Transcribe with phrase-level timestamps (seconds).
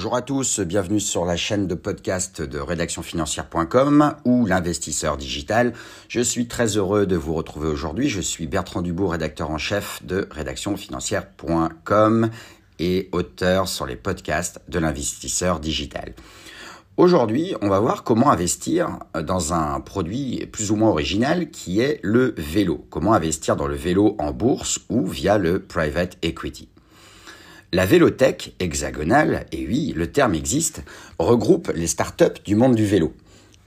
[0.00, 5.74] Bonjour à tous, bienvenue sur la chaîne de podcast de rédactionfinancière.com ou l'investisseur digital.
[6.08, 8.08] Je suis très heureux de vous retrouver aujourd'hui.
[8.08, 12.30] Je suis Bertrand Dubourg, rédacteur en chef de rédactionfinancière.com
[12.78, 16.14] et auteur sur les podcasts de l'investisseur digital.
[16.96, 22.00] Aujourd'hui, on va voir comment investir dans un produit plus ou moins original qui est
[22.02, 22.86] le vélo.
[22.88, 26.70] Comment investir dans le vélo en bourse ou via le private equity.
[27.72, 30.82] La Vélotech hexagonale, et oui, le terme existe,
[31.20, 33.14] regroupe les startups du monde du vélo.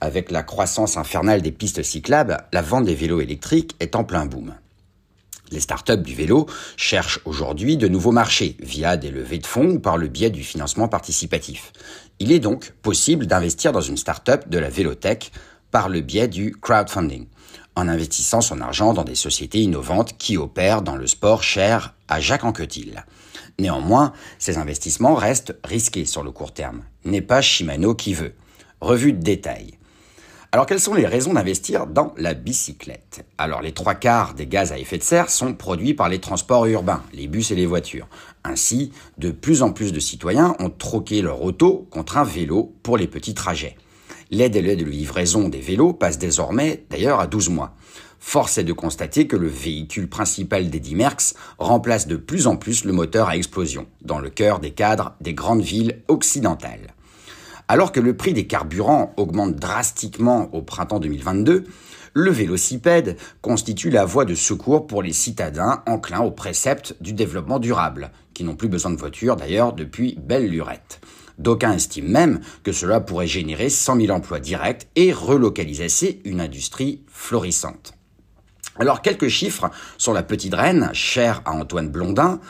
[0.02, 4.26] Avec la croissance infernale des pistes cyclables, la vente des vélos électriques est en plein
[4.26, 4.52] boom.
[5.52, 6.46] Les startups du vélo
[6.76, 10.44] cherchent aujourd'hui de nouveaux marchés via des levées de fonds ou par le biais du
[10.44, 11.72] financement participatif.
[12.18, 15.32] Il est donc possible d'investir dans une startup de la Vélotech
[15.70, 17.26] par le biais du crowdfunding,
[17.74, 22.20] en investissant son argent dans des sociétés innovantes qui opèrent dans le sport cher à
[22.20, 23.02] Jacques Anquetil.
[23.58, 26.82] Néanmoins, ces investissements restent risqués sur le court terme.
[27.04, 28.34] N'est pas Shimano qui veut.
[28.80, 29.78] Revue de détail.
[30.54, 33.24] Alors quelles sont les raisons d'investir dans la bicyclette?
[33.38, 36.66] Alors les trois quarts des gaz à effet de serre sont produits par les transports
[36.66, 38.06] urbains, les bus et les voitures.
[38.44, 42.96] Ainsi, de plus en plus de citoyens ont troqué leur auto contre un vélo pour
[42.96, 43.76] les petits trajets.
[44.30, 47.74] Les délais de livraison des vélos passent désormais d'ailleurs à 12 mois.
[48.26, 52.84] Force est de constater que le véhicule principal d'Eddie Merckx remplace de plus en plus
[52.84, 56.94] le moteur à explosion, dans le cœur des cadres des grandes villes occidentales.
[57.68, 61.64] Alors que le prix des carburants augmente drastiquement au printemps 2022,
[62.14, 67.60] le vélocipède constitue la voie de secours pour les citadins enclins au précepte du développement
[67.60, 71.00] durable, qui n'ont plus besoin de voiture d'ailleurs depuis belle lurette.
[71.38, 77.02] D'aucuns estiment même que cela pourrait générer 100 000 emplois directs et relocaliser une industrie
[77.06, 77.94] florissante.
[78.76, 82.40] Alors quelques chiffres sur la petite reine, chère à Antoine Blondin.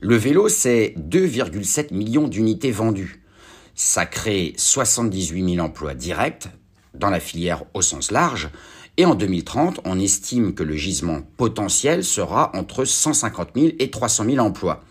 [0.00, 3.22] Le vélo, c'est 2,7 millions d'unités vendues.
[3.76, 6.48] Ça crée 78 000 emplois directs
[6.94, 8.50] dans la filière au sens large.
[8.96, 14.24] Et en 2030, on estime que le gisement potentiel sera entre 150 000 et 300
[14.24, 14.82] 000 emplois.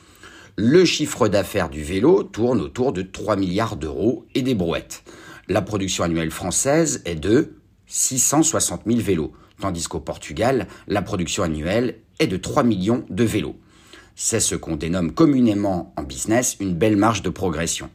[0.55, 5.03] Le chiffre d'affaires du vélo tourne autour de 3 milliards d'euros et des brouettes.
[5.49, 11.99] La production annuelle française est de 660 000 vélos tandis qu'au Portugal, la production annuelle
[12.19, 13.55] est de 3 millions de vélos.
[14.15, 17.89] C'est ce qu'on dénomme communément en business une belle marge de progression.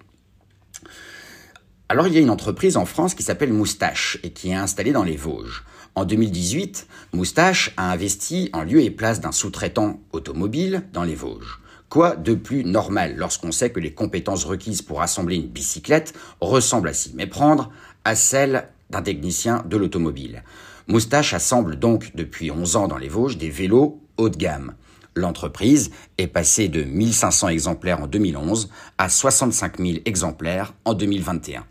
[1.88, 4.92] Alors il y a une entreprise en France qui s'appelle Moustache et qui est installée
[4.92, 5.64] dans les Vosges.
[5.94, 11.60] En 2018, Moustache a investi en lieu et place d'un sous-traitant automobile dans les Vosges.
[11.90, 16.88] Quoi de plus normal lorsqu'on sait que les compétences requises pour assembler une bicyclette ressemblent
[16.88, 17.70] à s'y méprendre
[18.06, 20.44] à celles d'un technicien de l'automobile.
[20.86, 24.74] Moustache assemble donc depuis 11 ans dans les Vosges des vélos haut de gamme.
[25.14, 31.64] L'entreprise est passée de 1500 exemplaires en 2011 à 65 000 exemplaires en 2021.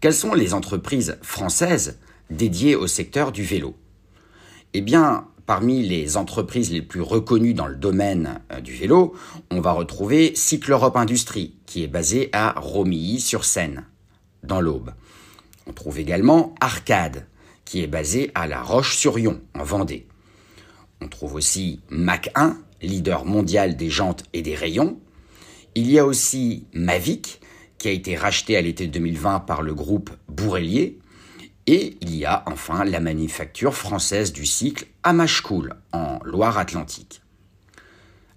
[0.00, 1.98] Quelles sont les entreprises françaises
[2.30, 3.74] dédiées au secteur du vélo?
[4.74, 9.14] Eh bien, parmi les entreprises les plus reconnues dans le domaine euh, du vélo,
[9.50, 13.84] on va retrouver Cycle Europe Industrie, qui est basée à Romilly-sur-Seine,
[14.42, 14.92] dans l'Aube.
[15.68, 17.26] On trouve également Arcade,
[17.64, 20.08] qui est basé à La Roche-sur-Yon, en Vendée.
[21.02, 24.98] On trouve aussi Mac 1, leader mondial des jantes et des rayons.
[25.74, 27.40] Il y a aussi Mavic,
[27.76, 30.98] qui a été racheté à l'été 2020 par le groupe Bourrelier.
[31.66, 37.20] Et il y a enfin la manufacture française du cycle Amashcool, en Loire-Atlantique.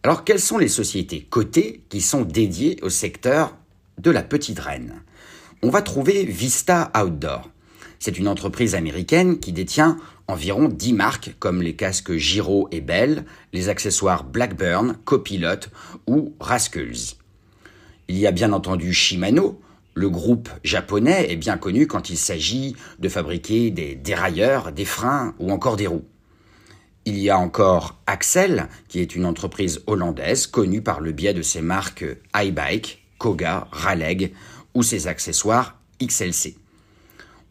[0.03, 3.55] Alors, quelles sont les sociétés cotées qui sont dédiées au secteur
[3.97, 5.01] de la petite reine?
[5.63, 7.51] On va trouver Vista Outdoor.
[7.99, 13.25] C'est une entreprise américaine qui détient environ 10 marques comme les casques Giro et Bell,
[13.53, 15.67] les accessoires Blackburn, Copilot
[16.07, 17.15] ou Rascals.
[18.07, 19.61] Il y a bien entendu Shimano,
[19.93, 25.35] le groupe japonais est bien connu quand il s'agit de fabriquer des dérailleurs, des freins
[25.37, 26.05] ou encore des roues.
[27.05, 31.43] Il y a encore Axel, qui est une entreprise hollandaise connue par le biais de
[31.43, 32.05] ses marques
[32.35, 34.33] iBike, Koga, Raleg
[34.73, 36.55] ou ses accessoires XLC.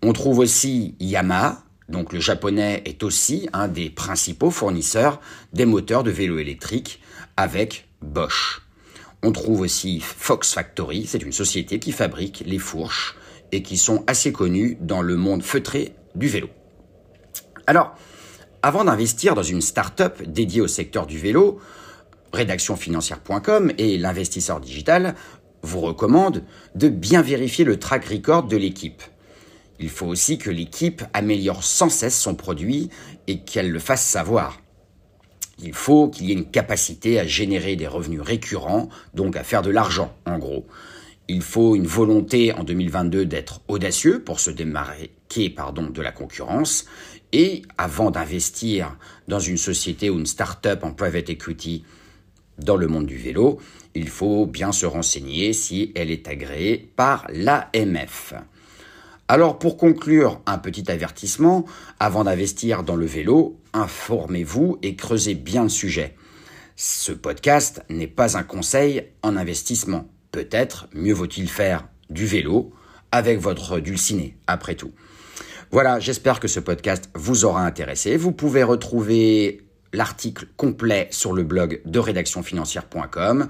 [0.02, 5.20] On trouve aussi Yamaha, donc le japonais est aussi un des principaux fournisseurs
[5.52, 7.00] des moteurs de vélo électriques
[7.36, 8.62] avec Bosch.
[9.22, 13.16] On trouve aussi Fox Factory, c'est une société qui fabrique les fourches
[13.52, 16.48] et qui sont assez connues dans le monde feutré du vélo.
[17.66, 17.94] Alors,
[18.62, 21.60] avant d'investir dans une start-up dédiée au secteur du vélo,
[22.32, 25.14] rédactionfinancière.com et l'investisseur digital
[25.62, 26.42] vous recommandent
[26.74, 29.02] de bien vérifier le track record de l'équipe.
[29.78, 32.90] Il faut aussi que l'équipe améliore sans cesse son produit
[33.26, 34.60] et qu'elle le fasse savoir.
[35.62, 39.62] Il faut qu'il y ait une capacité à générer des revenus récurrents, donc à faire
[39.62, 40.66] de l'argent, en gros.
[41.28, 46.86] Il faut une volonté en 2022 d'être audacieux pour se démarquer pardon, de la concurrence.
[47.32, 48.96] Et avant d'investir
[49.28, 51.84] dans une société ou une start-up en private equity
[52.64, 53.58] dans le monde du vélo,
[53.94, 58.34] il faut bien se renseigner si elle est agréée par l'AMF.
[59.28, 61.64] Alors pour conclure, un petit avertissement,
[61.98, 66.16] avant d'investir dans le vélo, informez-vous et creusez bien le sujet.
[66.74, 70.08] Ce podcast n'est pas un conseil en investissement.
[70.32, 72.72] Peut-être mieux vaut-il faire du vélo
[73.12, 74.92] avec votre dulciné, après tout.
[75.70, 78.16] Voilà, j'espère que ce podcast vous aura intéressé.
[78.16, 79.62] Vous pouvez retrouver
[79.92, 83.48] l'article complet sur le blog de rédactionfinancière.com.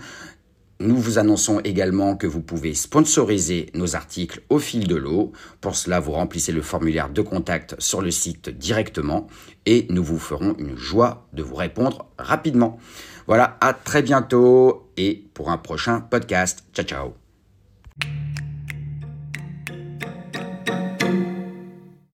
[0.80, 5.32] Nous vous annonçons également que vous pouvez sponsoriser nos articles au fil de l'eau.
[5.60, 9.26] Pour cela, vous remplissez le formulaire de contact sur le site directement
[9.66, 12.78] et nous vous ferons une joie de vous répondre rapidement.
[13.26, 16.64] Voilà, à très bientôt et pour un prochain podcast.
[16.72, 18.29] Ciao ciao